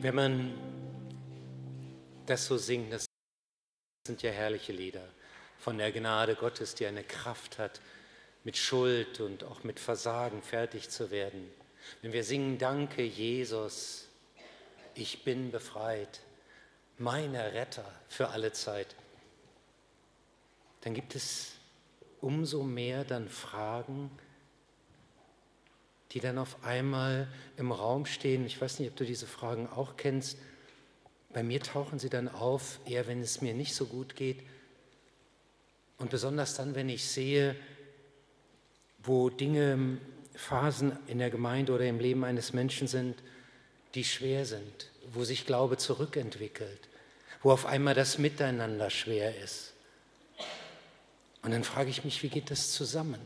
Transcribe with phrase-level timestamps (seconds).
[0.00, 0.54] Wenn man
[2.24, 3.06] das so singt, das
[4.06, 5.02] sind ja herrliche Lieder
[5.58, 7.80] von der Gnade Gottes, die eine Kraft hat,
[8.44, 11.50] mit Schuld und auch mit Versagen fertig zu werden.
[12.00, 14.06] Wenn wir singen, danke Jesus,
[14.94, 16.20] ich bin befreit,
[16.96, 18.94] meiner Retter für alle Zeit,
[20.82, 21.54] dann gibt es
[22.20, 24.12] umso mehr dann Fragen,
[26.12, 28.46] die dann auf einmal im Raum stehen.
[28.46, 30.38] Ich weiß nicht, ob du diese Fragen auch kennst.
[31.32, 34.40] Bei mir tauchen sie dann auf, eher wenn es mir nicht so gut geht.
[35.98, 37.54] Und besonders dann, wenn ich sehe,
[39.02, 39.98] wo Dinge,
[40.34, 43.16] Phasen in der Gemeinde oder im Leben eines Menschen sind,
[43.94, 46.88] die schwer sind, wo sich Glaube zurückentwickelt,
[47.42, 49.72] wo auf einmal das Miteinander schwer ist.
[51.42, 53.20] Und dann frage ich mich, wie geht das zusammen?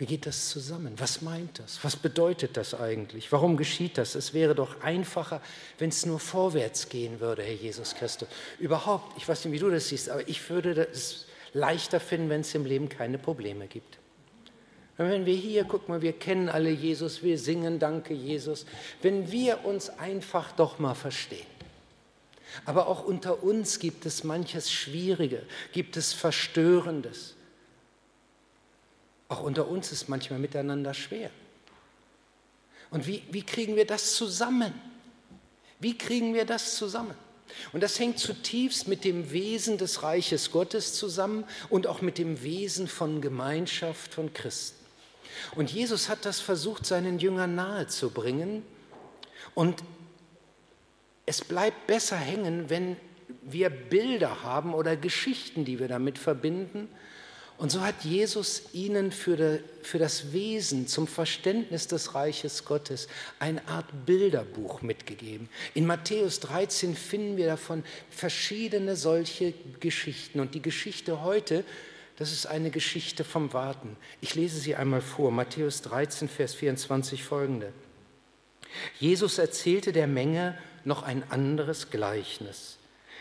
[0.00, 0.94] Wie geht das zusammen?
[0.96, 1.78] Was meint das?
[1.84, 3.30] Was bedeutet das eigentlich?
[3.32, 4.14] Warum geschieht das?
[4.14, 5.42] Es wäre doch einfacher,
[5.76, 8.26] wenn es nur vorwärts gehen würde, Herr Jesus Christus.
[8.58, 12.40] Überhaupt, ich weiß nicht, wie du das siehst, aber ich würde es leichter finden, wenn
[12.40, 13.98] es im Leben keine Probleme gibt.
[14.96, 18.64] wenn wir hier, guck mal, wir kennen alle Jesus, wir singen Danke Jesus,
[19.02, 21.46] wenn wir uns einfach doch mal verstehen.
[22.64, 27.34] Aber auch unter uns gibt es manches Schwierige, gibt es Verstörendes.
[29.30, 31.30] Auch unter uns ist manchmal miteinander schwer.
[32.90, 34.74] Und wie, wie kriegen wir das zusammen?
[35.78, 37.14] Wie kriegen wir das zusammen?
[37.72, 42.42] Und das hängt zutiefst mit dem Wesen des Reiches Gottes zusammen und auch mit dem
[42.42, 44.84] Wesen von Gemeinschaft von Christen.
[45.54, 48.64] Und Jesus hat das versucht, seinen Jüngern nahezubringen.
[49.54, 49.84] Und
[51.24, 52.96] es bleibt besser hängen, wenn
[53.42, 56.88] wir Bilder haben oder Geschichten, die wir damit verbinden,
[57.60, 59.60] und so hat Jesus ihnen für,
[59.98, 63.06] das Wesen, zum Verständnis des Reiches Gottes
[63.38, 65.50] eine Art Bilderbuch mitgegeben.
[65.74, 70.40] In Matthäus 13 finden wir davon verschiedene solche Geschichten.
[70.40, 71.62] Und die Geschichte heute,
[72.16, 73.98] das ist eine Geschichte vom Warten.
[74.22, 75.30] Ich lese sie einmal vor.
[75.30, 77.74] Matthäus 13, Vers 24 folgende.
[78.98, 82.78] Jesus erzählte der Menge noch ein anderes Gleichnis.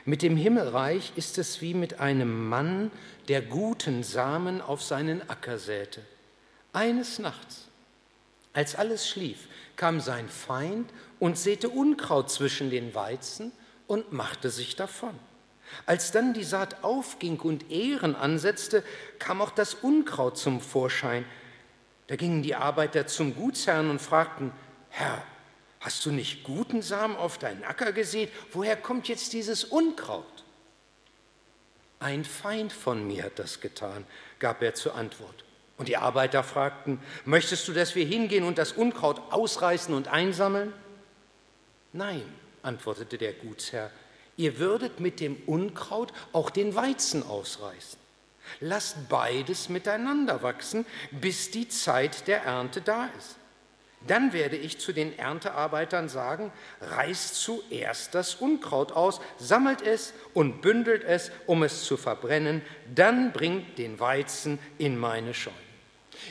[0.10, 2.90] Mit dem Himmelreich ist es wie mit einem Mann,
[3.28, 6.02] der guten Samen auf seinen Acker säte.
[6.74, 7.68] Eines Nachts,
[8.52, 9.38] als alles schlief,
[9.76, 13.52] kam sein Feind und säte Unkraut zwischen den Weizen
[13.86, 15.14] und machte sich davon.
[15.86, 18.84] Als dann die Saat aufging und Ehren ansetzte,
[19.20, 21.24] kam auch das Unkraut zum Vorschein.
[22.08, 24.54] Da gingen die Arbeiter zum Gutsherrn und fragten,
[24.90, 25.22] Herr,
[25.80, 28.32] hast du nicht guten Samen auf deinen Acker gesät?
[28.52, 30.44] Woher kommt jetzt dieses Unkraut?
[32.00, 34.06] Ein Feind von mir hat das getan,
[34.40, 35.44] gab er zur Antwort.
[35.78, 40.74] Und die Arbeiter fragten, möchtest du, dass wir hingehen und das Unkraut ausreißen und einsammeln?
[41.94, 42.24] Nein,
[42.64, 43.90] antwortete der Gutsherr,
[44.38, 48.00] ihr würdet mit dem Unkraut auch den Weizen ausreißen.
[48.60, 53.39] Lasst beides miteinander wachsen, bis die Zeit der Ernte da ist.
[54.08, 56.52] Dann werde ich zu den Erntearbeitern sagen,
[56.82, 62.62] reißt zuerst das Unkraut aus, sammelt es und bündelt es, um es zu verbrennen,
[62.94, 65.58] dann bringt den Weizen in meine Scheunen.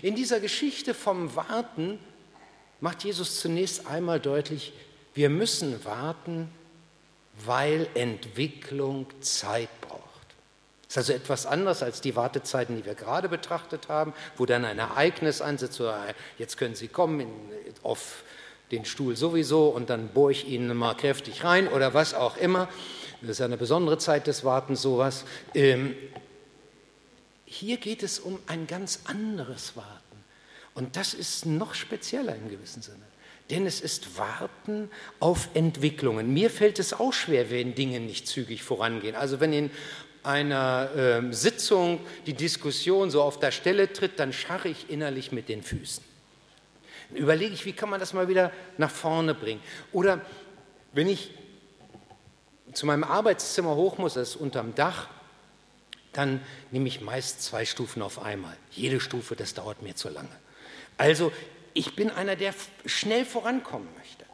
[0.02, 1.98] In dieser Geschichte vom Warten
[2.80, 4.72] macht Jesus zunächst einmal deutlich,
[5.14, 6.50] wir müssen warten,
[7.44, 10.07] weil Entwicklung Zeit braucht.
[10.88, 14.64] Das ist also etwas anderes als die Wartezeiten, die wir gerade betrachtet haben, wo dann
[14.64, 15.92] ein Ereignis ansetzt, so,
[16.38, 17.28] jetzt können Sie kommen in,
[17.82, 18.24] auf
[18.70, 22.68] den Stuhl sowieso und dann bohre ich Ihnen mal kräftig rein oder was auch immer.
[23.20, 25.24] Das ist eine besondere Zeit des Wartens, sowas.
[25.54, 25.94] Ähm,
[27.44, 30.24] hier geht es um ein ganz anderes Warten.
[30.74, 33.02] Und das ist noch spezieller im gewissen Sinne.
[33.50, 36.32] Denn es ist Warten auf Entwicklungen.
[36.32, 39.16] Mir fällt es auch schwer, wenn Dinge nicht zügig vorangehen.
[39.16, 39.70] Also wenn in
[40.28, 45.48] einer äh, Sitzung die Diskussion so auf der Stelle tritt, dann scharre ich innerlich mit
[45.48, 46.04] den Füßen.
[47.08, 49.62] Dann überlege ich, wie kann man das mal wieder nach vorne bringen.
[49.90, 50.20] Oder
[50.92, 51.30] wenn ich
[52.74, 55.08] zu meinem Arbeitszimmer hoch muss, das ist unterm Dach,
[56.12, 58.56] dann nehme ich meist zwei Stufen auf einmal.
[58.70, 60.28] Jede Stufe, das dauert mir zu lange.
[60.98, 61.32] Also
[61.72, 62.52] ich bin einer, der
[62.84, 64.27] schnell vorankommen möchte.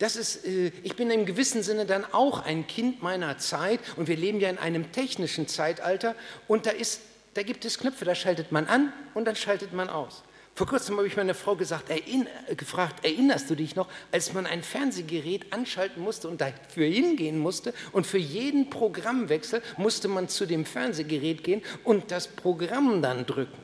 [0.00, 4.08] Das ist, äh, ich bin im gewissen Sinne dann auch ein Kind meiner Zeit und
[4.08, 6.16] wir leben ja in einem technischen Zeitalter
[6.48, 7.02] und da, ist,
[7.34, 10.24] da gibt es Knöpfe, da schaltet man an und dann schaltet man aus.
[10.54, 12.26] Vor kurzem habe ich meine Frau gesagt, erinn,
[12.56, 17.74] gefragt, erinnerst du dich noch, als man ein Fernsehgerät anschalten musste und dafür hingehen musste
[17.92, 23.58] und für jeden Programmwechsel musste man zu dem Fernsehgerät gehen und das Programm dann drücken.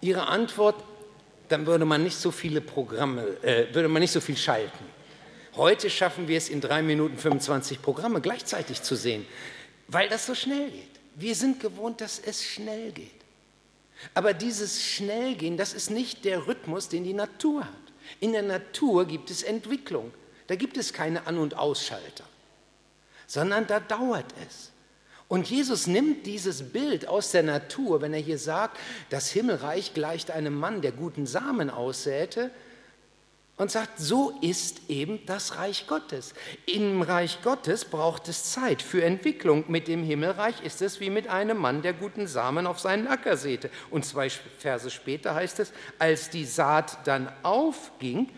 [0.00, 0.82] Ihre Antwort,
[1.48, 4.84] dann würde man nicht so viele Programme, äh, würde man nicht so viel schalten.
[5.56, 9.26] Heute schaffen wir es in drei Minuten 25 Programme gleichzeitig zu sehen,
[9.88, 10.90] weil das so schnell geht.
[11.14, 13.10] Wir sind gewohnt, dass es schnell geht.
[14.12, 17.72] Aber dieses Schnellgehen, das ist nicht der Rhythmus, den die Natur hat.
[18.20, 20.12] In der Natur gibt es Entwicklung.
[20.46, 22.24] Da gibt es keine An- und Ausschalter,
[23.26, 24.70] sondern da dauert es.
[25.28, 28.78] Und Jesus nimmt dieses Bild aus der Natur, wenn er hier sagt,
[29.10, 32.50] das Himmelreich gleicht einem Mann, der guten Samen aussäte,
[33.56, 36.34] und sagt, so ist eben das Reich Gottes.
[36.66, 39.64] Im Reich Gottes braucht es Zeit für Entwicklung.
[39.68, 43.38] Mit dem Himmelreich ist es wie mit einem Mann, der guten Samen auf seinen Acker
[43.38, 43.70] säte.
[43.90, 48.28] Und zwei Verse später heißt es, als die Saat dann aufging,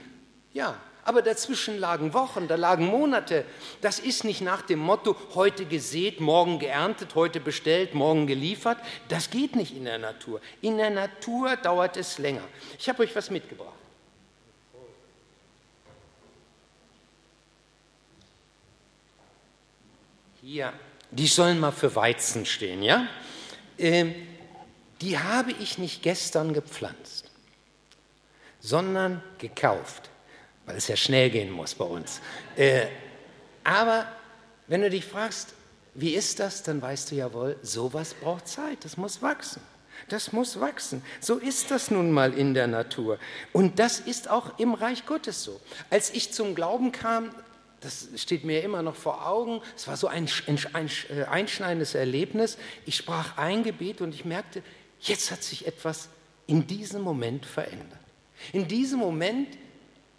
[0.53, 3.47] ja, aber dazwischen lagen Wochen, da lagen Monate.
[3.81, 8.77] Das ist nicht nach dem Motto, heute gesät, morgen geerntet, heute bestellt, morgen geliefert.
[9.09, 10.43] Das geht nicht in der Natur.
[10.61, 12.43] In der Natur dauert es länger.
[12.79, 13.73] Ich habe euch was mitgebracht.
[20.43, 20.75] Hier,
[21.11, 23.09] die sollen mal für Weizen stehen, ja?
[23.79, 24.15] Ähm,
[25.01, 27.31] die habe ich nicht gestern gepflanzt,
[28.61, 30.11] sondern gekauft,
[30.69, 32.21] weil es ja schnell gehen muss bei uns.
[32.55, 32.87] Äh,
[33.65, 34.07] aber
[34.67, 35.55] wenn du dich fragst,
[35.95, 39.63] wie ist das, dann weißt du jawohl, sowas braucht Zeit, das muss wachsen.
[40.09, 41.03] Das muss wachsen.
[41.21, 43.19] So ist das nun mal in der Natur.
[43.53, 45.59] Und das ist auch im Reich Gottes so.
[45.91, 47.31] Als ich zum Glauben kam,
[47.81, 49.61] das steht mir immer noch vor Augen.
[49.75, 52.59] Es war so ein, ein, äh, einschneidendes Erlebnis.
[52.85, 54.63] Ich sprach ein Gebet und ich merkte,
[55.01, 56.11] jetzt hat sich etwas
[56.47, 57.99] in diesem Moment verändert.
[58.53, 59.49] In diesem Moment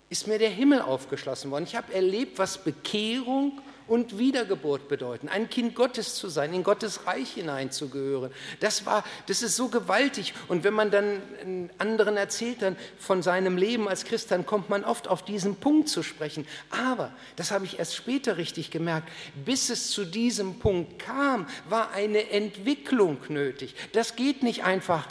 [0.10, 1.66] ist mir der Himmel aufgeschlossen worden.
[1.66, 7.08] Ich habe erlebt, was Bekehrung und Wiedergeburt bedeuten, ein Kind Gottes zu sein, in Gottes
[7.08, 8.32] Reich hineinzugehören.
[8.60, 10.34] Das war, das ist so gewaltig.
[10.48, 14.84] Und wenn man dann anderen erzählt dann von seinem Leben als Christ, dann kommt man
[14.84, 16.46] oft auf diesen Punkt zu sprechen.
[16.70, 19.10] Aber, das habe ich erst später richtig gemerkt,
[19.44, 23.76] bis es zu diesem Punkt kam, war eine Entwicklung nötig.
[23.94, 25.08] Das geht nicht einfach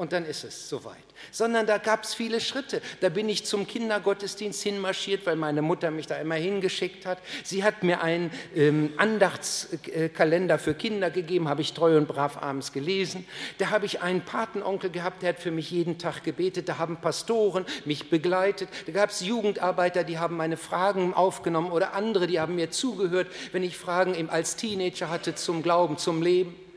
[0.00, 0.96] und dann ist es soweit.
[1.30, 2.80] Sondern da gab es viele Schritte.
[3.02, 7.18] Da bin ich zum Kindergottesdienst hinmarschiert, weil meine Mutter mich da immer hingeschickt hat.
[7.44, 12.72] Sie hat mir einen ähm, Andachtskalender für Kinder gegeben, habe ich treu und brav abends
[12.72, 13.26] gelesen.
[13.58, 16.70] Da habe ich einen Patenonkel gehabt, der hat für mich jeden Tag gebetet.
[16.70, 18.70] Da haben Pastoren mich begleitet.
[18.86, 23.26] Da gab es Jugendarbeiter, die haben meine Fragen aufgenommen oder andere, die haben mir zugehört,
[23.52, 26.69] wenn ich Fragen als Teenager hatte zum Glauben, zum Leben.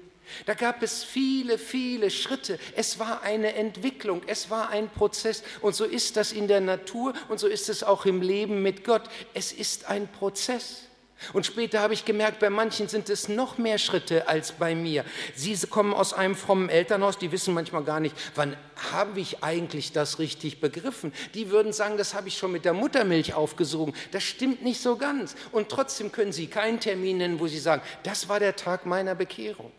[0.45, 2.59] Da gab es viele, viele Schritte.
[2.75, 5.43] Es war eine Entwicklung, es war ein Prozess.
[5.61, 8.83] Und so ist das in der Natur und so ist es auch im Leben mit
[8.83, 9.03] Gott.
[9.33, 10.83] Es ist ein Prozess.
[11.31, 15.05] Und später habe ich gemerkt, bei manchen sind es noch mehr Schritte als bei mir.
[15.35, 18.57] Sie kommen aus einem frommen Elternhaus, die wissen manchmal gar nicht, wann
[18.91, 21.13] habe ich eigentlich das richtig begriffen.
[21.33, 23.93] Die würden sagen, das habe ich schon mit der Muttermilch aufgesogen.
[24.11, 25.35] Das stimmt nicht so ganz.
[25.51, 29.15] Und trotzdem können sie keinen Termin nennen, wo sie sagen, das war der Tag meiner
[29.15, 29.71] Bekehrung.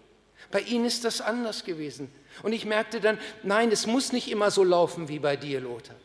[0.50, 2.10] Bei ihnen ist das anders gewesen.
[2.42, 5.96] Und ich merkte dann, nein, es muss nicht immer so laufen wie bei dir, Lothar.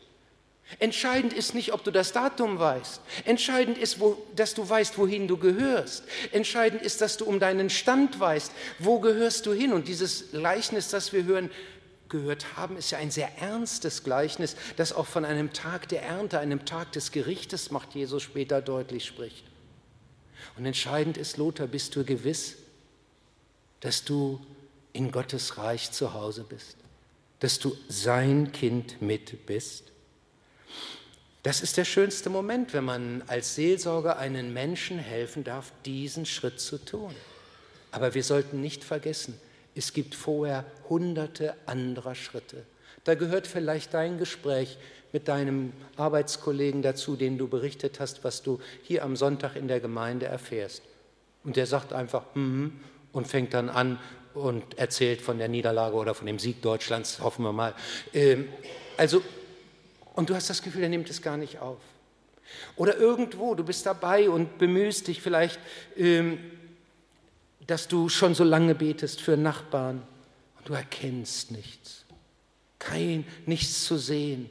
[0.78, 3.00] Entscheidend ist nicht, ob du das Datum weißt.
[3.24, 6.04] Entscheidend ist, wo, dass du weißt, wohin du gehörst.
[6.30, 8.52] Entscheidend ist, dass du um deinen Stand weißt.
[8.78, 9.72] Wo gehörst du hin?
[9.72, 11.50] Und dieses Gleichnis, das wir hören,
[12.08, 16.38] gehört haben, ist ja ein sehr ernstes Gleichnis, das auch von einem Tag der Ernte,
[16.38, 19.44] einem Tag des Gerichtes, macht Jesus später deutlich spricht.
[20.56, 22.56] Und entscheidend ist, Lothar, bist du gewiss,
[23.80, 24.40] dass du
[24.92, 26.76] in Gottes Reich zu Hause bist,
[27.40, 29.84] dass du sein Kind mit bist.
[31.42, 36.60] Das ist der schönste Moment, wenn man als Seelsorger einen Menschen helfen darf, diesen Schritt
[36.60, 37.14] zu tun.
[37.92, 39.40] Aber wir sollten nicht vergessen,
[39.74, 42.64] es gibt vorher hunderte anderer Schritte.
[43.04, 44.76] Da gehört vielleicht dein Gespräch
[45.12, 49.80] mit deinem Arbeitskollegen dazu, den du berichtet hast, was du hier am Sonntag in der
[49.80, 50.82] Gemeinde erfährst.
[51.42, 52.68] Und der sagt einfach, mm
[53.12, 53.98] und fängt dann an
[54.34, 57.74] und erzählt von der Niederlage oder von dem Sieg Deutschlands, hoffen wir mal.
[58.14, 58.48] Ähm,
[58.96, 59.22] also,
[60.14, 61.78] und du hast das Gefühl, er nimmt es gar nicht auf.
[62.76, 65.58] Oder irgendwo, du bist dabei und bemühst dich vielleicht,
[65.96, 66.38] ähm,
[67.66, 70.02] dass du schon so lange betest für Nachbarn
[70.58, 72.04] und du erkennst nichts.
[72.78, 74.50] Kein, nichts zu sehen.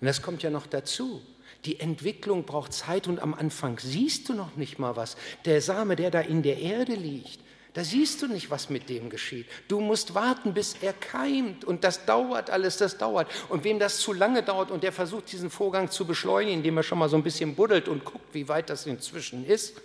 [0.00, 1.22] Und das kommt ja noch dazu.
[1.64, 5.16] Die Entwicklung braucht Zeit und am Anfang siehst du noch nicht mal was.
[5.46, 7.40] Der Same, der da in der Erde liegt,
[7.74, 9.46] da siehst du nicht, was mit dem geschieht.
[9.66, 11.64] Du musst warten, bis er keimt.
[11.64, 13.28] Und das dauert alles, das dauert.
[13.48, 16.84] Und wem das zu lange dauert und der versucht, diesen Vorgang zu beschleunigen, indem er
[16.84, 19.80] schon mal so ein bisschen buddelt und guckt, wie weit das inzwischen ist,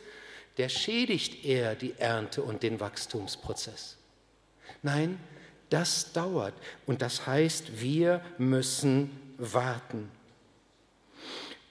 [0.58, 3.98] der schädigt eher die Ernte und den Wachstumsprozess.
[4.84, 5.20] Nein,
[5.72, 6.54] das dauert.
[6.86, 10.12] Und das heißt, wir müssen warten.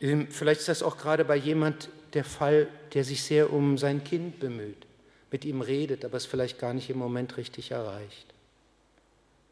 [0.00, 4.02] Ähm, vielleicht ist das auch gerade bei jemand der Fall, der sich sehr um sein
[4.02, 4.88] Kind bemüht,
[5.30, 8.26] mit ihm redet, aber es vielleicht gar nicht im Moment richtig erreicht.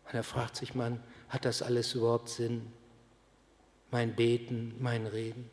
[0.07, 2.73] Und er fragt sich, man, hat das alles überhaupt Sinn?
[3.91, 5.51] Mein Beten, mein Reden?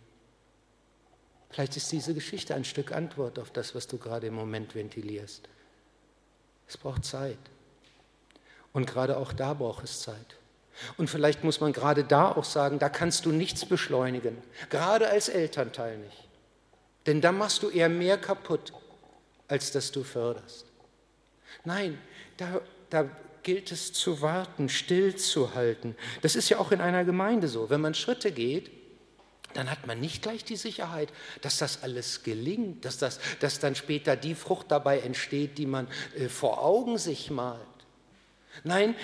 [1.50, 5.48] Vielleicht ist diese Geschichte ein Stück Antwort auf das, was du gerade im Moment ventilierst.
[6.68, 7.38] Es braucht Zeit.
[8.72, 10.38] Und gerade auch da braucht es Zeit.
[10.98, 14.38] Und vielleicht muss man gerade da auch sagen, da kannst du nichts beschleunigen,
[14.70, 16.28] gerade als Elternteil nicht.
[17.06, 18.74] Denn da machst du eher mehr kaputt,
[19.54, 20.66] als dass du förderst.
[21.64, 22.00] Nein,
[22.38, 23.08] da, da
[23.44, 25.96] gilt es zu warten, stillzuhalten.
[26.24, 27.70] Das ist ja auch in einer Gemeinde so.
[27.70, 28.72] Wenn man Schritte geht,
[29.54, 33.76] dann hat man nicht gleich die Sicherheit, dass das alles gelingt, dass, das, dass dann
[33.76, 37.62] später die Frucht dabei entsteht, die man äh, vor Augen sich malt.
[38.64, 38.96] Nein,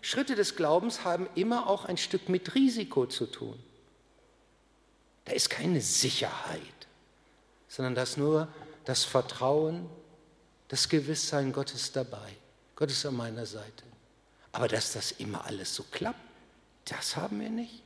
[0.00, 3.62] Schritte des Glaubens haben immer auch ein Stück mit Risiko zu tun.
[5.26, 6.88] Da ist keine Sicherheit,
[7.68, 8.48] sondern das nur
[8.84, 9.88] das Vertrauen,
[10.68, 12.36] das Gewisssein, Gott ist dabei,
[12.76, 13.84] Gott ist an meiner Seite.
[14.52, 16.18] Aber dass das immer alles so klappt,
[16.84, 17.82] das haben wir nicht.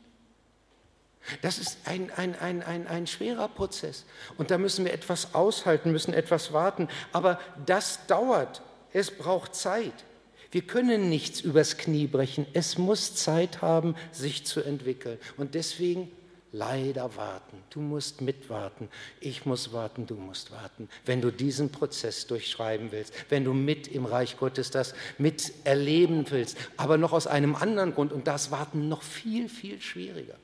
[1.42, 4.04] Das ist ein, ein, ein, ein, ein schwerer Prozess.
[4.38, 6.88] Und da müssen wir etwas aushalten, müssen etwas warten.
[7.12, 8.62] Aber das dauert.
[8.92, 10.04] Es braucht Zeit.
[10.52, 12.46] Wir können nichts übers Knie brechen.
[12.52, 15.18] Es muss Zeit haben, sich zu entwickeln.
[15.36, 16.12] Und deswegen
[16.56, 17.62] leider warten.
[17.70, 18.88] Du musst mitwarten.
[19.20, 20.88] Ich muss warten, du musst warten.
[21.04, 26.56] Wenn du diesen Prozess durchschreiben willst, wenn du mit im Reich Gottes das miterleben willst,
[26.76, 30.36] aber noch aus einem anderen Grund und das Warten noch viel, viel schwieriger.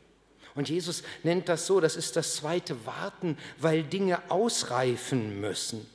[0.54, 5.86] Und Jesus nennt das so, das ist das zweite Warten, weil Dinge ausreifen müssen.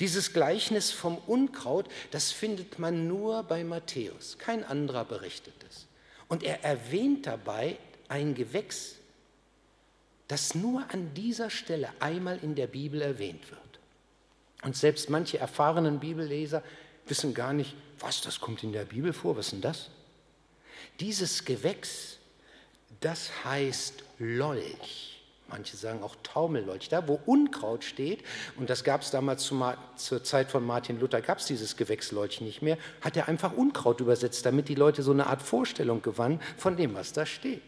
[0.00, 4.36] Dieses Gleichnis vom Unkraut, das findet man nur bei Matthäus.
[4.38, 5.86] Kein anderer berichtet es.
[6.28, 8.96] Und er erwähnt dabei ein Gewächs,
[10.28, 13.60] das nur an dieser Stelle einmal in der Bibel erwähnt wird.
[14.62, 16.62] Und selbst manche erfahrenen Bibelleser
[17.06, 19.90] wissen gar nicht, was, das kommt in der Bibel vor, was ist denn das?
[21.00, 22.18] Dieses Gewächs,
[23.00, 25.12] das heißt Lolch.
[25.48, 26.88] Manche sagen auch Taumellolch.
[26.88, 28.24] Da, wo Unkraut steht,
[28.56, 29.56] und das gab es damals zu,
[29.94, 34.00] zur Zeit von Martin Luther, gab es dieses Gewächslolch nicht mehr, hat er einfach Unkraut
[34.00, 37.62] übersetzt, damit die Leute so eine Art Vorstellung gewannen von dem, was da steht.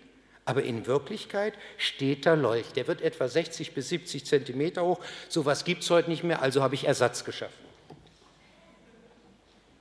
[0.49, 2.73] Aber in Wirklichkeit steht da Lolch.
[2.73, 4.99] Der wird etwa 60 bis 70 Zentimeter hoch.
[5.29, 7.67] So was gibt es heute nicht mehr, also habe ich Ersatz geschaffen.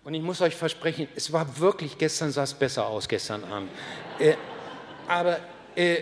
[0.03, 3.71] Und ich muss euch versprechen, es war wirklich, gestern sah es besser aus, gestern Abend.
[4.19, 4.33] Äh,
[5.07, 5.39] aber
[5.73, 6.01] äh,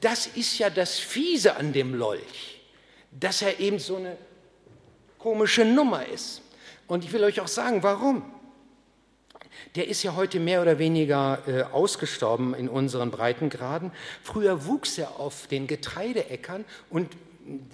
[0.00, 2.60] das ist ja das Fiese an dem Lolch,
[3.10, 4.16] dass er eben so eine
[5.18, 6.40] komische Nummer ist.
[6.86, 8.22] Und ich will euch auch sagen, warum.
[9.74, 13.92] Der ist ja heute mehr oder weniger äh, ausgestorben in unseren Breitengraden.
[14.22, 17.08] Früher wuchs er auf den Getreideäckern und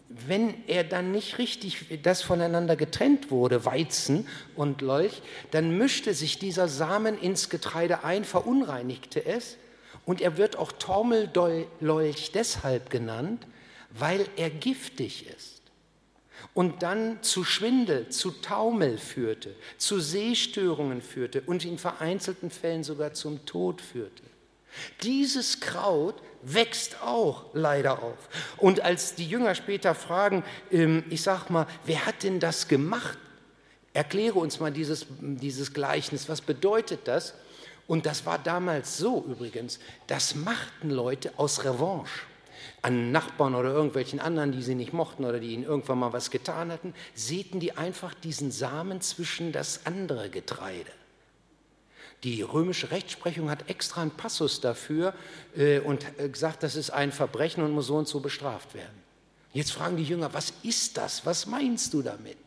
[0.09, 5.21] wenn er dann nicht richtig das voneinander getrennt wurde, Weizen und Lolch,
[5.51, 9.57] dann mischte sich dieser Samen ins Getreide ein, verunreinigte es
[10.05, 13.47] und er wird auch Tormeldolch deshalb genannt,
[13.91, 15.54] weil er giftig ist
[16.53, 23.15] und dann zu Schwindel, zu Taumel führte, zu Sehstörungen führte und in vereinzelten Fällen sogar
[23.15, 24.23] zum Tod führte.
[25.03, 28.29] Dieses Kraut wächst auch leider auf.
[28.57, 33.19] Und als die Jünger später fragen, ähm, ich sag mal, wer hat denn das gemacht?
[33.93, 37.35] Erkläre uns mal dieses, dieses Gleichnis, was bedeutet das?
[37.87, 42.27] Und das war damals so übrigens, das machten Leute aus Revanche
[42.83, 46.31] an Nachbarn oder irgendwelchen anderen, die sie nicht mochten oder die ihnen irgendwann mal was
[46.31, 50.91] getan hatten, säten die einfach diesen Samen zwischen das andere Getreide.
[52.25, 55.15] Die römische Rechtsprechung hat extra einen Passus dafür
[55.57, 59.05] äh, und äh, gesagt, das ist ein Verbrechen und muss so und so bestraft werden.
[59.53, 61.27] Jetzt fragen die Jünger, was ist das?
[61.27, 62.39] Was meinst du damit?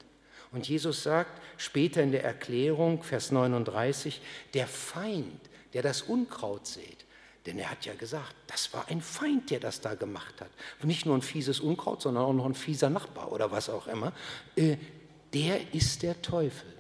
[0.52, 4.22] Und Jesus sagt später in der Erklärung, Vers 39,
[4.54, 5.42] der Feind,
[5.74, 6.97] der das Unkraut sät,
[7.48, 10.50] denn er hat ja gesagt, das war ein Feind, der das da gemacht hat.
[10.84, 14.12] nicht nur ein fieses Unkraut, sondern auch noch ein fieser Nachbar oder was auch immer.
[14.56, 14.76] Äh,
[15.34, 16.74] der ist der Teufel.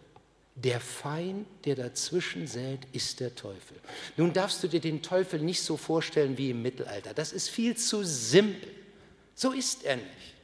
[0.55, 3.77] Der Feind, der dazwischen sät, ist der Teufel.
[4.17, 7.13] Nun darfst du dir den Teufel nicht so vorstellen wie im Mittelalter.
[7.13, 8.69] Das ist viel zu simpel.
[9.35, 10.35] So ist er nicht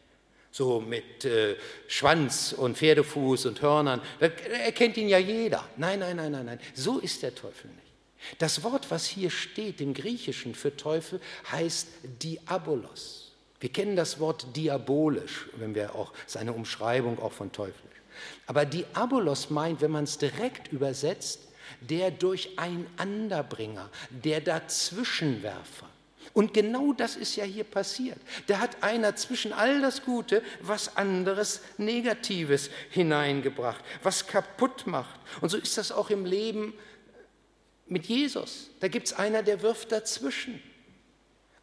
[0.52, 1.56] so mit äh,
[1.88, 4.02] Schwanz und Pferdefuß und Hörnern.
[4.20, 5.68] Da erkennt ihn ja jeder.
[5.78, 6.60] Nein, nein, nein, nein, nein.
[6.76, 7.83] So ist der Teufel nicht.
[8.38, 11.20] Das Wort, was hier steht im Griechischen für Teufel,
[11.52, 11.88] heißt
[12.22, 13.32] Diabolos.
[13.60, 17.94] Wir kennen das Wort diabolisch, wenn wir auch seine Umschreibung auch von teuflisch.
[18.46, 21.40] Aber Diabolos meint, wenn man es direkt übersetzt,
[21.80, 25.88] der Durcheinanderbringer, der Dazwischenwerfer.
[26.34, 28.18] Und genau das ist ja hier passiert.
[28.48, 35.20] Da hat einer zwischen all das Gute was anderes Negatives hineingebracht, was kaputt macht.
[35.42, 36.74] Und so ist das auch im Leben
[37.94, 38.72] mit Jesus.
[38.80, 40.60] Da gibt es einer, der wirft dazwischen.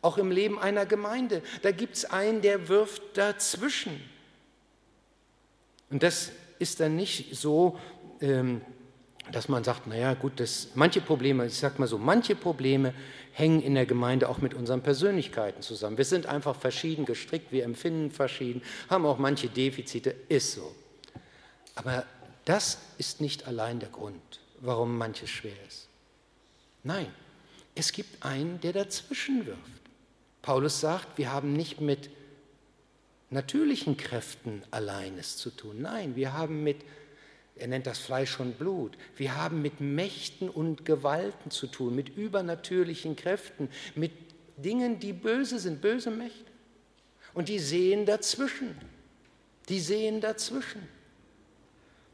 [0.00, 1.42] Auch im Leben einer Gemeinde.
[1.62, 4.00] Da gibt es einen, der wirft dazwischen.
[5.90, 7.78] Und das ist dann nicht so,
[8.20, 8.62] ähm,
[9.32, 12.94] dass man sagt, naja gut, das, manche Probleme, ich sage mal so, manche Probleme
[13.32, 15.98] hängen in der Gemeinde auch mit unseren Persönlichkeiten zusammen.
[15.98, 20.74] Wir sind einfach verschieden gestrickt, wir empfinden verschieden, haben auch manche Defizite, ist so.
[21.74, 22.04] Aber
[22.44, 25.89] das ist nicht allein der Grund, warum manches schwer ist.
[26.82, 27.12] Nein,
[27.74, 29.60] es gibt einen, der dazwischen wirft.
[30.42, 32.10] Paulus sagt, wir haben nicht mit
[33.30, 35.82] natürlichen Kräften alleines zu tun.
[35.82, 36.82] Nein, wir haben mit
[37.60, 38.96] er nennt das Fleisch und Blut.
[39.16, 44.12] Wir haben mit Mächten und Gewalten zu tun, mit übernatürlichen Kräften, mit
[44.56, 46.50] Dingen, die böse sind, böse Mächte.
[47.34, 48.74] Und die sehen dazwischen.
[49.68, 50.88] Die sehen dazwischen.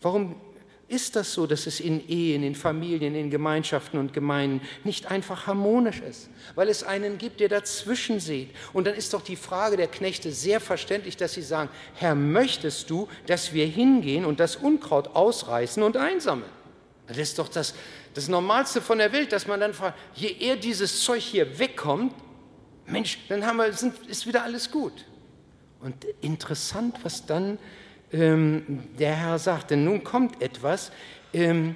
[0.01, 0.41] Warum
[0.89, 5.49] ist das so, dass es in Ehen, in Familien, in Gemeinschaften und Gemeinden nicht einfach
[5.49, 8.51] harmonisch ist, weil es einen gibt, der dazwischen sieht.
[8.73, 12.89] Und dann ist doch die Frage der Knechte sehr verständlich, dass sie sagen, Herr, möchtest
[12.89, 16.51] du, dass wir hingehen und das Unkraut ausreißen und einsammeln?
[17.09, 17.75] Das ist doch das,
[18.15, 22.15] das Normalste von der Welt, dass man dann fragt, je eher dieses Zeug hier wegkommt,
[22.87, 25.05] Mensch, dann haben wir, sind, ist wieder alles gut.
[25.81, 27.59] Und interessant, was dann
[28.13, 30.93] ähm, der Herr sagt, denn nun kommt etwas,
[31.33, 31.75] ähm,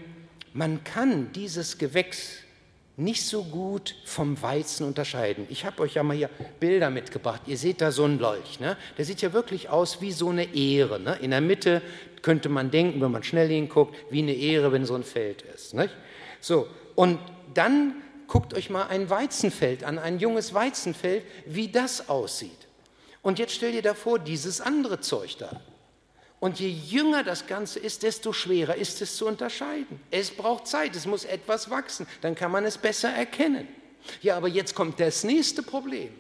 [0.53, 2.39] man kann dieses Gewächs
[2.97, 5.47] nicht so gut vom Weizen unterscheiden.
[5.49, 6.29] Ich habe euch ja mal hier
[6.61, 7.43] Bilder mitgebracht.
[7.47, 8.61] Ihr seht da so einen Lolch.
[8.61, 8.77] Ne?
[8.99, 11.01] Der sieht ja wirklich aus wie so eine Ehre.
[11.01, 11.17] Ne?
[11.23, 11.83] In der Mitte
[12.23, 15.73] könnte man denken, wenn man schnell hinguckt, wie eine Ehre, wenn so ein Feld ist.
[15.73, 15.97] Nicht?
[16.41, 17.19] So, und
[17.55, 17.95] dann
[18.27, 22.51] guckt euch mal ein Weizenfeld an, ein junges Weizenfeld, wie das aussieht.
[23.23, 25.61] Und jetzt stell dir da vor, dieses andere Zeug da.
[26.41, 30.01] Und je jünger das Ganze ist, desto schwerer ist es zu unterscheiden.
[30.11, 33.69] Es braucht Zeit, es muss etwas wachsen, dann kann man es besser erkennen.
[34.23, 36.11] Ja, aber jetzt kommt das nächste Problem.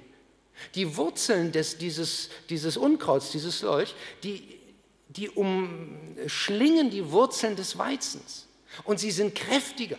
[0.74, 4.61] Die Wurzeln des, dieses, dieses Unkrauts, dieses Lolch, die,
[5.09, 8.46] die umschlingen die Wurzeln des Weizens
[8.85, 9.96] und sie sind kräftiger.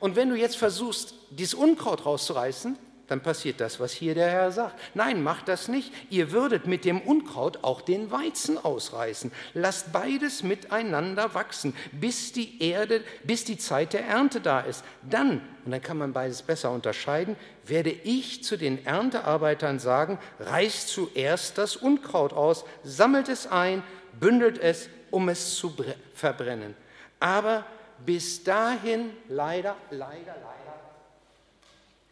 [0.00, 2.76] Und wenn du jetzt versuchst, dieses Unkraut rauszureißen,
[3.08, 4.80] dann passiert das, was hier der Herr sagt.
[4.94, 5.92] Nein, macht das nicht.
[6.10, 9.30] Ihr würdet mit dem Unkraut auch den Weizen ausreißen.
[9.54, 14.84] Lasst beides miteinander wachsen, bis die Erde, bis die Zeit der Ernte da ist.
[15.08, 20.88] Dann, und dann kann man beides besser unterscheiden, werde ich zu den Erntearbeitern sagen, reißt
[20.88, 23.84] zuerst das Unkraut aus, sammelt es ein,
[24.18, 25.72] bündelt es, um es zu
[26.12, 26.74] verbrennen.
[27.20, 27.64] Aber
[28.04, 30.75] bis dahin, leider, leider, leider,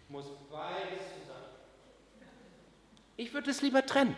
[0.09, 1.45] muss beides zusammen.
[3.17, 4.17] Ich würde es lieber trennen.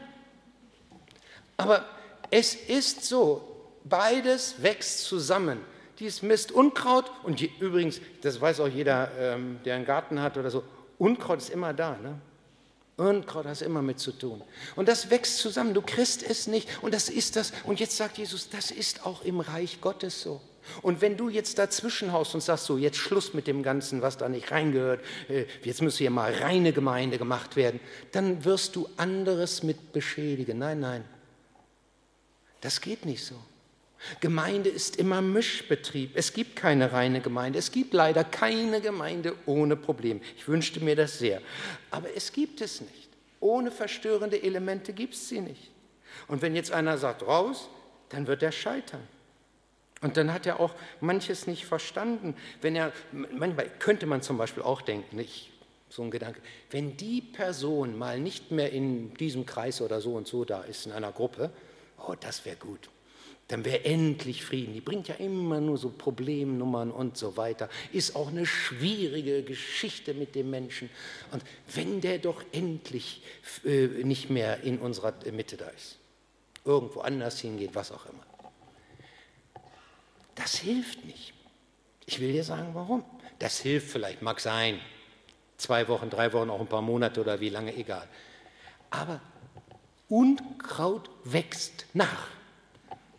[1.56, 1.84] Aber
[2.30, 5.60] es ist so, beides wächst zusammen.
[5.98, 10.36] Dies Mist Unkraut und die, übrigens, das weiß auch jeder, ähm, der einen Garten hat
[10.36, 10.62] oder so,
[10.98, 11.96] Unkraut ist immer da.
[11.96, 12.20] Ne?
[12.96, 14.42] Unkraut hat immer mit zu tun.
[14.74, 15.74] Und das wächst zusammen.
[15.74, 16.82] Du kriegst es nicht.
[16.82, 17.52] Und das ist das.
[17.64, 20.40] Und jetzt sagt Jesus, das ist auch im Reich Gottes so.
[20.82, 24.18] Und wenn du jetzt dazwischen haust und sagst, so jetzt Schluss mit dem Ganzen, was
[24.18, 27.80] da nicht reingehört, äh, jetzt müsste hier mal reine Gemeinde gemacht werden,
[28.12, 30.58] dann wirst du anderes mit beschädigen.
[30.58, 31.04] Nein, nein,
[32.60, 33.36] das geht nicht so.
[34.20, 36.12] Gemeinde ist immer Mischbetrieb.
[36.14, 37.58] Es gibt keine reine Gemeinde.
[37.58, 40.20] Es gibt leider keine Gemeinde ohne Problem.
[40.36, 41.40] Ich wünschte mir das sehr.
[41.90, 43.08] Aber es gibt es nicht.
[43.40, 45.70] Ohne verstörende Elemente gibt es sie nicht.
[46.28, 47.68] Und wenn jetzt einer sagt, raus,
[48.08, 49.02] dann wird er scheitern.
[50.02, 52.36] Und dann hat er auch manches nicht verstanden.
[52.60, 55.50] Wenn er, manchmal könnte man zum Beispiel auch denken, ich,
[55.88, 60.26] so ein Gedanke, wenn die Person mal nicht mehr in diesem Kreis oder so und
[60.26, 61.50] so da ist, in einer Gruppe,
[62.06, 62.90] oh, das wäre gut.
[63.48, 64.74] Dann wäre endlich Frieden.
[64.74, 67.70] Die bringt ja immer nur so Problemnummern und so weiter.
[67.92, 70.90] Ist auch eine schwierige Geschichte mit dem Menschen.
[71.30, 73.22] Und wenn der doch endlich
[73.64, 75.96] äh, nicht mehr in unserer Mitte da ist,
[76.64, 78.25] irgendwo anders hingeht, was auch immer.
[80.36, 81.34] Das hilft nicht.
[82.06, 83.04] Ich will dir sagen, warum.
[83.40, 84.80] Das hilft vielleicht, mag sein.
[85.56, 88.06] Zwei Wochen, drei Wochen, auch ein paar Monate oder wie lange, egal.
[88.90, 89.20] Aber
[90.08, 92.28] Unkraut wächst nach.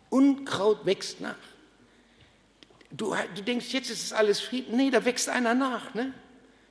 [0.08, 1.36] Unkraut wächst nach.
[2.90, 4.76] Du, du denkst, jetzt ist es alles Frieden.
[4.76, 5.92] Nee, da wächst einer nach.
[5.92, 6.14] Ne?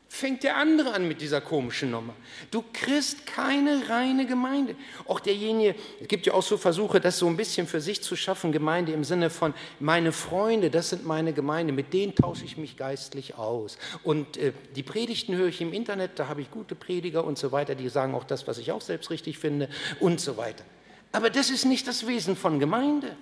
[0.10, 2.14] Fängt der andere an mit dieser komischen Nummer.
[2.50, 4.76] Du kriegst keine reine Gemeinde.
[5.06, 8.16] Auch derjenige, es gibt ja auch so Versuche, das so ein bisschen für sich zu
[8.16, 12.58] schaffen, Gemeinde im Sinne von, meine Freunde, das sind meine Gemeinde, mit denen tausche ich
[12.58, 13.78] mich geistlich aus.
[14.04, 17.52] Und äh, die Predigten höre ich im Internet, da habe ich gute Prediger und so
[17.52, 20.64] weiter, die sagen auch das, was ich auch selbst richtig finde und so weiter.
[21.12, 23.16] Aber das ist nicht das Wesen von Gemeinde.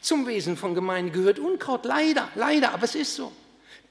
[0.00, 3.32] Zum Wesen von Gemeinde gehört Unkraut, leider, leider, aber es ist so.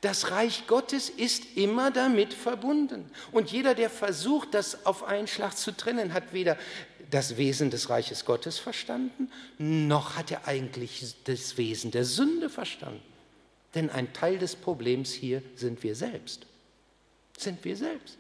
[0.06, 3.10] Das Reich Gottes ist immer damit verbunden.
[3.32, 6.60] Und jeder, der versucht, das auf einen Schlag zu trennen, hat weder
[7.10, 13.02] das Wesen des Reiches Gottes verstanden, noch hat er eigentlich das Wesen der Sünde verstanden.
[13.74, 16.46] Denn ein Teil des Problems hier sind wir selbst.
[17.36, 18.20] Sind wir selbst.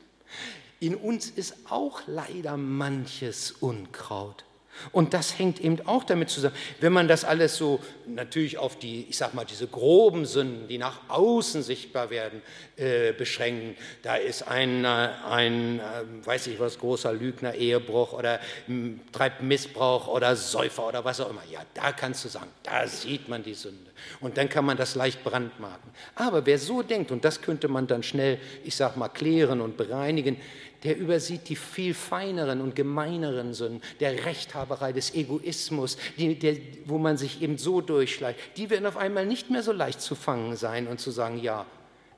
[0.80, 4.43] In uns ist auch leider manches Unkraut.
[4.92, 6.56] Und das hängt eben auch damit zusammen.
[6.80, 10.78] Wenn man das alles so natürlich auf die, ich sag mal, diese groben Sünden, die
[10.78, 12.42] nach außen sichtbar werden,
[12.78, 15.82] äh, beschränken, da ist ein, äh, ein äh,
[16.26, 21.30] weiß ich was, großer Lügner, Ehebruch oder m, treibt Missbrauch oder Säufer oder was auch
[21.30, 21.44] immer.
[21.52, 23.92] Ja, da kannst du sagen, da sieht man die Sünde.
[24.20, 25.92] Und dann kann man das leicht brandmarken.
[26.16, 29.78] Aber wer so denkt, und das könnte man dann schnell, ich sag mal, klären und
[29.78, 30.38] bereinigen,
[30.84, 36.98] der übersieht die viel feineren und gemeineren Sünden, der Rechthaberei, des Egoismus, die, der, wo
[36.98, 38.40] man sich eben so durchschleicht.
[38.58, 41.66] Die werden auf einmal nicht mehr so leicht zu fangen sein und zu sagen, ja,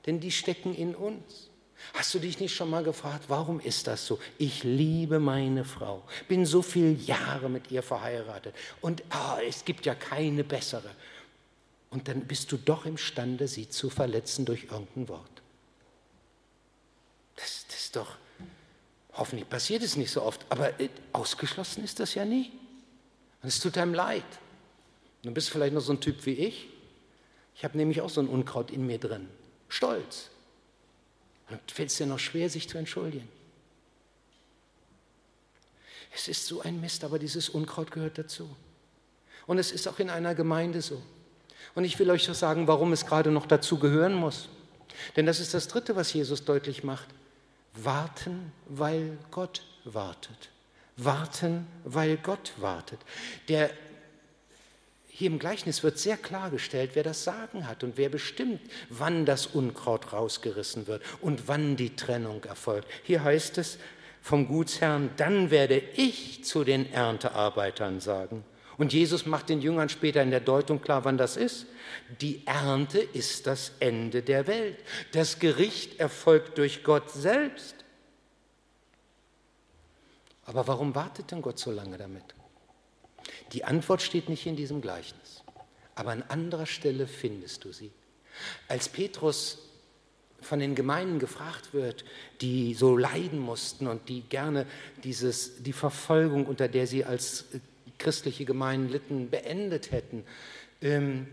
[0.05, 1.49] denn die stecken in uns.
[1.93, 4.19] Hast du dich nicht schon mal gefragt, warum ist das so?
[4.37, 9.85] Ich liebe meine Frau, bin so viele Jahre mit ihr verheiratet und ah, es gibt
[9.85, 10.89] ja keine bessere.
[11.89, 15.41] Und dann bist du doch imstande, sie zu verletzen durch irgendein Wort.
[17.35, 18.17] Das, das ist doch,
[19.17, 22.51] Hoffentlich passiert es nicht so oft, aber äh, ausgeschlossen ist das ja nie.
[23.41, 24.23] Und es tut einem leid.
[25.23, 26.67] Du bist vielleicht noch so ein Typ wie ich.
[27.55, 29.27] Ich habe nämlich auch so ein Unkraut in mir drin.
[29.67, 30.29] Stolz.
[31.49, 33.27] Und fällt es dir noch schwer, sich zu entschuldigen.
[36.13, 38.49] Es ist so ein Mist, aber dieses Unkraut gehört dazu.
[39.47, 41.01] Und es ist auch in einer Gemeinde so.
[41.73, 44.49] Und ich will euch auch sagen, warum es gerade noch dazu gehören muss.
[45.15, 47.07] Denn das ist das Dritte, was Jesus deutlich macht.
[47.83, 50.49] Warten, weil Gott wartet.
[50.97, 52.99] Warten, weil Gott wartet.
[53.49, 53.69] Der,
[55.07, 59.45] hier im Gleichnis wird sehr klargestellt, wer das Sagen hat und wer bestimmt, wann das
[59.45, 62.87] Unkraut rausgerissen wird und wann die Trennung erfolgt.
[63.03, 63.77] Hier heißt es
[64.21, 68.43] vom Gutsherrn, dann werde ich zu den Erntearbeitern sagen.
[68.77, 71.65] Und Jesus macht den Jüngern später in der Deutung klar, wann das ist.
[72.21, 74.77] Die Ernte ist das Ende der Welt.
[75.13, 77.75] Das Gericht erfolgt durch Gott selbst.
[80.45, 82.23] Aber warum wartet denn Gott so lange damit?
[83.51, 85.43] Die Antwort steht nicht in diesem Gleichnis,
[85.95, 87.91] aber an anderer Stelle findest du sie.
[88.67, 89.57] Als Petrus
[90.41, 92.05] von den Gemeinden gefragt wird,
[92.41, 94.67] die so leiden mussten und die gerne
[95.03, 97.45] dieses, die Verfolgung, unter der sie als
[97.97, 100.23] christliche Gemeinden litten, beendet hätten.
[100.81, 101.27] Ähm,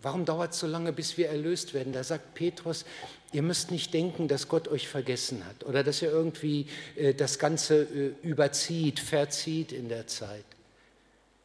[0.00, 1.92] warum dauert es so lange, bis wir erlöst werden?
[1.92, 2.84] Da sagt Petrus,
[3.32, 7.38] ihr müsst nicht denken, dass Gott euch vergessen hat oder dass er irgendwie äh, das
[7.38, 10.44] Ganze äh, überzieht, verzieht in der Zeit.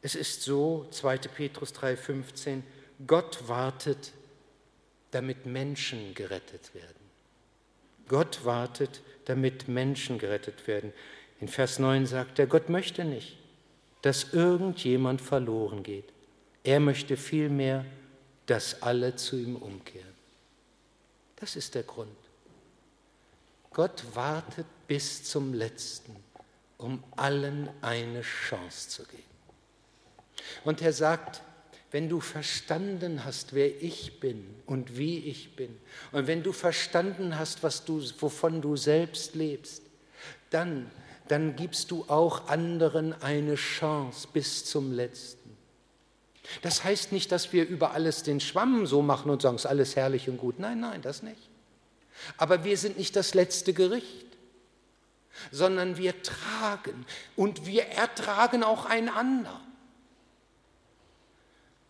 [0.02, 1.18] Es ist so, 2.
[1.18, 2.62] Petrus 3,15,
[3.06, 4.12] Gott wartet,
[5.10, 6.98] damit Menschen gerettet werden.
[8.08, 10.92] Gott wartet, damit Menschen gerettet werden.
[11.40, 13.37] In Vers 9 sagt er, Gott möchte nicht,
[14.02, 16.12] dass irgendjemand verloren geht.
[16.64, 17.84] Er möchte vielmehr,
[18.46, 20.06] dass alle zu ihm umkehren.
[21.36, 22.10] Das ist der Grund.
[23.70, 26.16] Gott wartet bis zum letzten,
[26.78, 29.22] um allen eine Chance zu geben.
[30.64, 31.42] Und er sagt,
[31.90, 35.78] wenn du verstanden hast, wer ich bin und wie ich bin,
[36.12, 39.82] und wenn du verstanden hast, was du, wovon du selbst lebst,
[40.50, 40.90] dann
[41.28, 45.56] dann gibst du auch anderen eine Chance bis zum letzten.
[46.62, 49.70] Das heißt nicht, dass wir über alles den Schwamm so machen und sagen, es ist
[49.70, 50.58] alles herrlich und gut.
[50.58, 51.50] Nein, nein, das nicht.
[52.36, 54.26] Aber wir sind nicht das letzte Gericht,
[55.50, 59.60] sondern wir tragen und wir ertragen auch einander.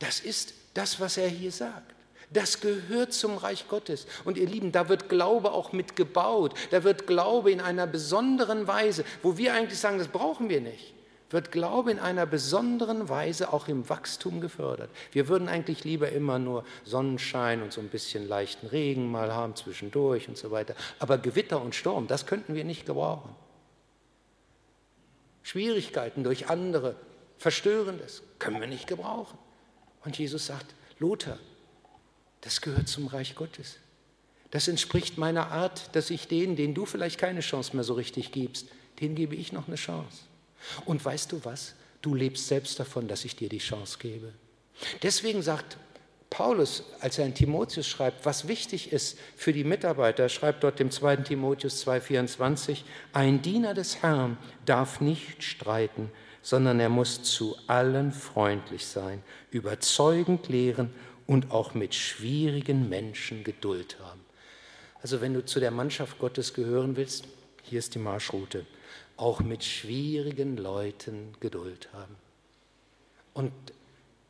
[0.01, 1.94] Das ist das, was er hier sagt.
[2.30, 4.06] Das gehört zum Reich Gottes.
[4.24, 6.54] Und ihr Lieben, da wird Glaube auch mitgebaut.
[6.70, 10.92] Da wird Glaube in einer besonderen Weise, wo wir eigentlich sagen, das brauchen wir nicht,
[11.30, 14.90] wird Glaube in einer besonderen Weise auch im Wachstum gefördert.
[15.12, 19.56] Wir würden eigentlich lieber immer nur Sonnenschein und so ein bisschen leichten Regen mal haben
[19.56, 20.74] zwischendurch und so weiter.
[20.98, 23.34] Aber Gewitter und Sturm, das könnten wir nicht gebrauchen.
[25.42, 26.94] Schwierigkeiten durch andere,
[27.38, 29.38] Verstörendes können wir nicht gebrauchen.
[30.04, 31.38] Und Jesus sagt, Lothar,
[32.42, 33.77] das gehört zum Reich Gottes.
[34.51, 38.33] Das entspricht meiner Art, dass ich denen, denen du vielleicht keine Chance mehr so richtig
[38.33, 38.66] gibst,
[39.01, 40.22] denen gebe ich noch eine Chance.
[40.85, 41.74] Und weißt du was?
[42.01, 44.33] Du lebst selbst davon, dass ich dir die Chance gebe.
[45.03, 45.77] Deswegen sagt
[46.31, 50.79] Paulus, als er in Timotheus schreibt, was wichtig ist für die Mitarbeiter, er schreibt dort
[50.79, 51.16] dem 2.
[51.16, 56.11] Timotheus 2,24, ein Diener des Herrn darf nicht streiten,
[56.42, 60.92] sondern er muss zu allen freundlich sein, überzeugend lehren
[61.28, 64.22] und auch mit schwierigen Menschen Geduld haben.
[65.02, 67.28] Also wenn du zu der Mannschaft Gottes gehören willst,
[67.62, 68.66] hier ist die Marschroute,
[69.16, 72.16] auch mit schwierigen Leuten Geduld haben.
[73.34, 73.52] Und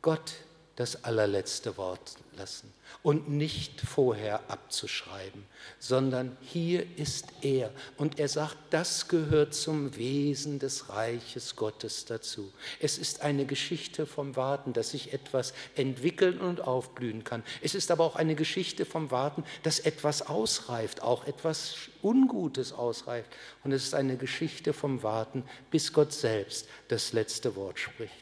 [0.01, 0.35] Gott
[0.79, 2.71] das allerletzte Wort lassen
[3.03, 5.43] und nicht vorher abzuschreiben,
[5.77, 7.71] sondern hier ist er.
[7.97, 12.53] Und er sagt, das gehört zum Wesen des Reiches Gottes dazu.
[12.79, 17.43] Es ist eine Geschichte vom Warten, dass sich etwas entwickeln und aufblühen kann.
[17.61, 23.29] Es ist aber auch eine Geschichte vom Warten, dass etwas ausreift, auch etwas Ungutes ausreift.
[23.65, 28.13] Und es ist eine Geschichte vom Warten, bis Gott selbst das letzte Wort spricht.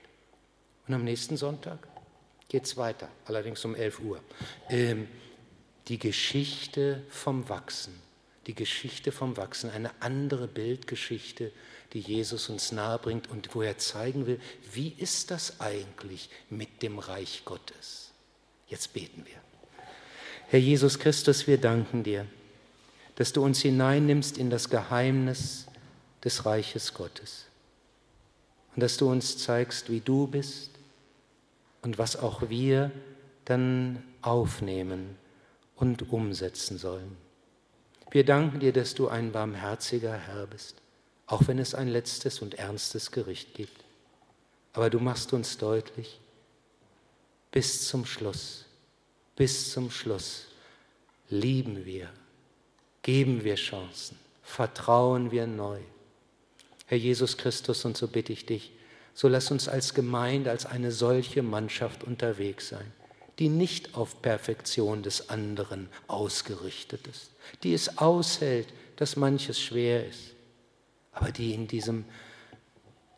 [0.88, 1.88] Und am nächsten Sonntag?
[2.49, 4.21] Geht es weiter, allerdings um 11 Uhr.
[4.69, 5.07] Ähm,
[5.88, 7.93] die Geschichte vom Wachsen,
[8.45, 11.51] die Geschichte vom Wachsen, eine andere Bildgeschichte,
[11.93, 14.39] die Jesus uns nahebringt und wo er zeigen will,
[14.73, 18.12] wie ist das eigentlich mit dem Reich Gottes.
[18.67, 19.38] Jetzt beten wir.
[20.49, 22.25] Herr Jesus Christus, wir danken dir,
[23.15, 25.67] dass du uns hineinnimmst in das Geheimnis
[26.23, 27.45] des Reiches Gottes
[28.75, 30.76] und dass du uns zeigst, wie du bist,
[31.88, 32.91] und was auch wir
[33.45, 35.15] dann aufnehmen
[35.78, 37.15] und umsetzen sollen.
[38.12, 40.82] Wir danken dir, dass du ein barmherziger Herr bist,
[41.28, 43.86] auch wenn es ein letztes und ernstes Gericht gibt.
[44.73, 46.19] Aber du machst uns deutlich,
[47.52, 48.65] bis zum Schluss,
[49.38, 50.47] bis zum Schluss
[51.30, 52.10] lieben wir,
[53.02, 55.80] geben wir Chancen, vertrauen wir neu.
[56.88, 58.73] Herr Jesus Christus, und so bitte ich dich,
[59.17, 62.93] so lass uns als Gemeinde, als eine solche Mannschaft unterwegs sein,
[63.39, 67.32] die nicht auf Perfektion des anderen ausgerichtet ist,
[67.63, 70.36] die es aushält, dass manches schwer ist,
[71.13, 72.06] aber die in diesem,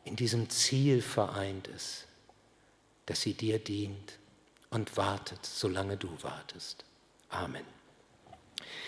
[0.06, 2.08] in diesem Ziel vereint ist,
[3.06, 4.20] dass sie dir dient
[4.70, 6.86] und wartet, solange du wartest.
[7.28, 7.79] Amen.